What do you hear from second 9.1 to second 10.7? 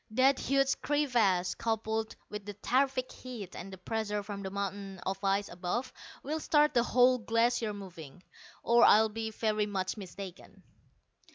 very much mistaken."